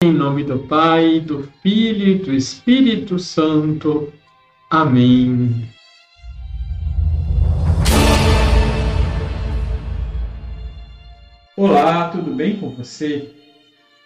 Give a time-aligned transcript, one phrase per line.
[0.00, 4.12] Em nome do Pai, do Filho e do Espírito Santo.
[4.70, 5.68] Amém.
[11.56, 13.32] Olá, tudo bem com você?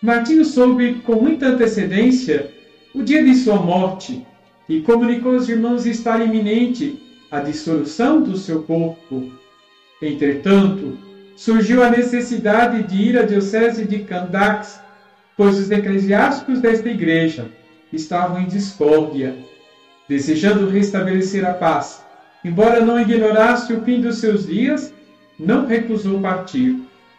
[0.01, 2.51] Martinho soube com muita antecedência
[2.95, 4.27] o dia de sua morte
[4.67, 9.31] e comunicou aos irmãos estar iminente a dissolução do seu corpo.
[10.01, 10.97] Entretanto,
[11.37, 14.81] surgiu a necessidade de ir à diocese de Candax,
[15.37, 17.47] pois os eclesiásticos desta igreja
[17.93, 19.37] estavam em discórdia,
[20.09, 22.05] desejando restabelecer a paz.
[22.45, 24.93] Embora não ignorasse o fim dos seus dias,
[25.39, 26.77] não recusou partir,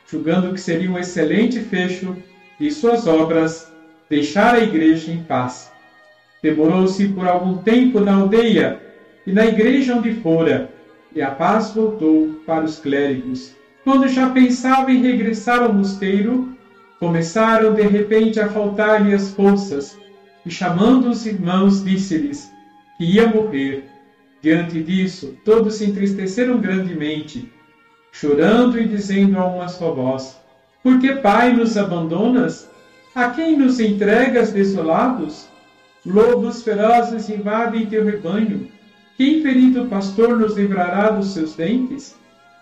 [0.09, 2.15] julgando que seria um excelente fecho
[2.59, 3.71] de suas obras
[4.09, 5.71] deixar a igreja em paz.
[6.41, 8.79] Demorou-se por algum tempo na aldeia
[9.25, 10.69] e na igreja onde fora,
[11.15, 13.55] e a paz voltou para os clérigos.
[13.83, 16.55] Quando já pensava em regressar ao mosteiro,
[17.03, 19.99] começaram de repente a faltar-lhe as forças,
[20.45, 22.49] e chamando os irmãos, disse-lhes
[22.97, 23.89] que ia morrer.
[24.41, 27.51] Diante disso, todos se entristeceram grandemente,
[28.09, 30.39] chorando e dizendo a uma só voz:
[30.81, 32.69] Por que, Pai, nos abandonas?
[33.13, 35.49] A quem nos entregas desolados?
[36.05, 38.69] Lobos ferozes invadem teu rebanho.
[39.17, 42.15] Que inferido pastor nos livrará dos seus dentes?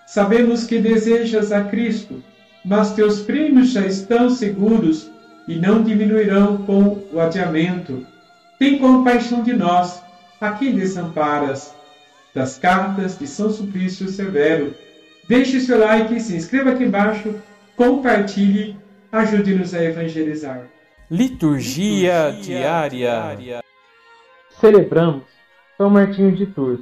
[0.07, 2.23] Sabemos que desejas a Cristo,
[2.63, 5.09] mas teus prêmios já estão seguros
[5.47, 8.05] e não diminuirão com o adiamento.
[8.59, 10.01] Tem compaixão de nós,
[10.39, 11.73] a quem desamparas.
[12.33, 14.73] Das cartas de São Suplício Severo.
[15.27, 17.35] Deixe seu like, se inscreva aqui embaixo,
[17.75, 18.77] compartilhe,
[19.11, 20.67] ajude-nos a evangelizar.
[21.09, 22.89] Liturgia, Liturgia diária.
[22.89, 23.63] diária.
[24.61, 25.23] Celebramos
[25.77, 26.79] São Martinho de Tours,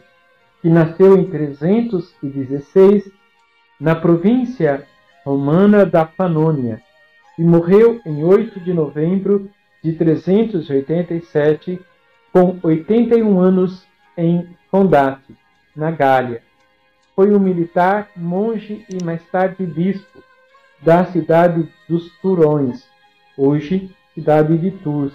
[0.62, 3.10] que nasceu em 316
[3.80, 4.86] na província
[5.26, 6.82] romana da Panônia
[7.38, 9.50] e morreu em 8 de novembro
[9.84, 11.80] de 387
[12.32, 13.86] com 81 anos
[14.18, 15.36] em Fondate,
[15.76, 16.44] na Gália.
[17.16, 20.24] Foi um militar, monge e mais tarde bispo
[20.82, 22.88] da cidade dos Turões,
[23.38, 25.14] hoje cidade de Tours.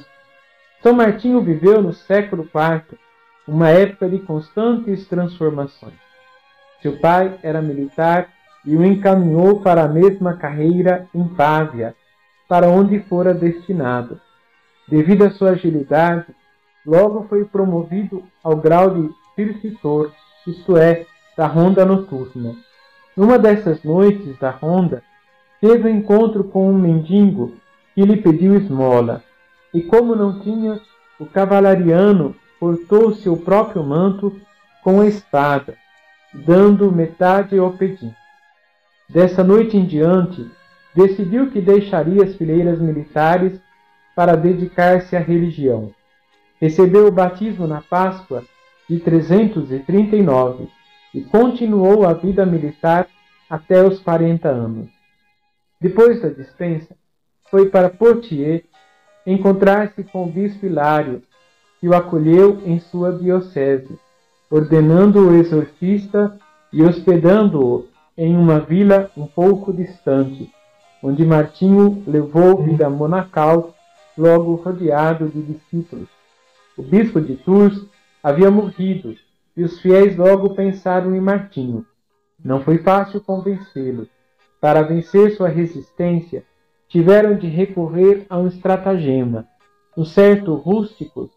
[0.82, 2.98] São Martinho viveu no século IV
[3.46, 5.94] uma época de constantes transformações.
[6.80, 8.28] Seu pai era militar
[8.64, 11.94] e o encaminhou para a mesma carreira em Pávia,
[12.48, 14.20] para onde fora destinado.
[14.88, 16.26] Devido à sua agilidade,
[16.86, 20.10] logo foi promovido ao grau de circitor,
[20.46, 22.54] isto é, da ronda noturna.
[23.16, 25.02] Numa dessas noites da ronda,
[25.60, 27.54] teve um encontro com um mendigo
[27.94, 29.22] que lhe pediu esmola.
[29.72, 30.80] E como não tinha,
[31.18, 34.34] o cavalariano cortou seu próprio manto
[34.82, 35.74] com a espada,
[36.32, 38.23] dando metade ao pedinte.
[39.08, 40.50] Dessa noite em diante,
[40.94, 43.60] decidiu que deixaria as fileiras militares
[44.16, 45.92] para dedicar-se à religião.
[46.60, 48.44] Recebeu o batismo na Páscoa
[48.88, 50.68] de 339
[51.12, 53.06] e continuou a vida militar
[53.48, 54.88] até os 40 anos.
[55.80, 56.96] Depois da dispensa,
[57.50, 58.62] foi para Poitiers
[59.26, 61.22] encontrar-se com o bispo Hilário,
[61.80, 63.98] que o acolheu em sua diocese,
[64.50, 66.38] ordenando-o exorcista
[66.72, 70.50] e hospedando-o em uma vila um pouco distante,
[71.02, 73.74] onde Martinho levou vida monacal,
[74.16, 76.08] logo rodeado de discípulos.
[76.76, 77.84] O bispo de Tours
[78.22, 79.16] havia morrido
[79.56, 81.84] e os fiéis logo pensaram em Martinho.
[82.42, 84.08] Não foi fácil convencê-lo.
[84.60, 86.44] Para vencer sua resistência,
[86.88, 89.46] tiveram de recorrer a um estratagema.
[89.96, 91.30] Um certo rústico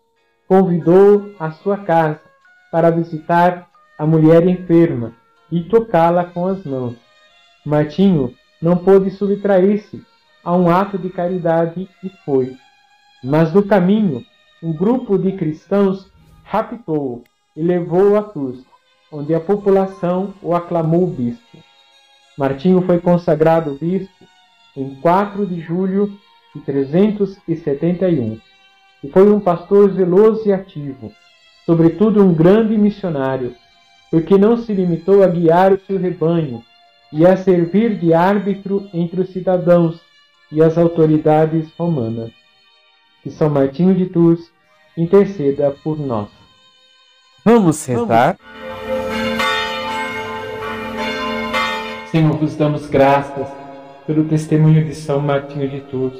[0.47, 2.21] convidou à sua casa
[2.71, 5.13] para visitar a mulher enferma
[5.51, 6.95] e tocá-la com as mãos.
[7.65, 10.03] Martinho não pôde subtrair-se
[10.43, 12.55] a um ato de caridade e foi.
[13.23, 14.23] Mas no caminho,
[14.61, 16.09] um grupo de cristãos
[16.43, 17.23] raptou-o
[17.55, 18.63] e levou-o a Tours,
[19.11, 21.57] onde a população o aclamou bispo.
[22.37, 24.25] Martinho foi consagrado bispo
[24.75, 26.17] em 4 de julho
[26.53, 28.39] de 371,
[29.03, 31.11] e foi um pastor zeloso e ativo,
[31.65, 33.55] sobretudo um grande missionário,
[34.09, 36.63] porque não se limitou a guiar o seu rebanho
[37.11, 39.99] e a servir de árbitro entre os cidadãos
[40.51, 42.31] e as autoridades romanas.
[43.23, 44.51] Que São Martinho de Tours
[44.97, 46.29] interceda por nós.
[47.43, 48.37] Vamos sentar.
[52.11, 53.47] Senhor, vos damos graças
[54.05, 56.19] pelo testemunho de São Martinho de Tours.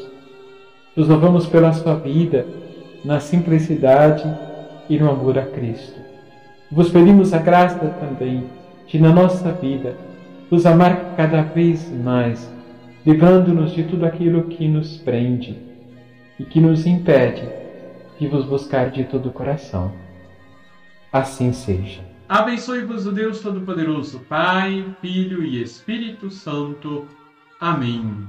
[0.95, 2.45] Nos louvamos pela sua vida,
[3.05, 4.23] na simplicidade
[4.89, 5.99] e no amor a Cristo.
[6.71, 8.49] Vos pedimos a graça também
[8.87, 9.95] de, na nossa vida,
[10.49, 12.51] vos amar cada vez mais,
[13.05, 15.67] livrando-nos de tudo aquilo que nos prende.
[16.39, 17.49] e que nos impede
[18.19, 19.91] de vos buscar de todo o coração.
[21.11, 22.01] Assim seja.
[22.29, 27.07] Abençoe-vos o Deus Todo-Poderoso, Pai, Filho e Espírito Santo.
[27.59, 28.27] Amém.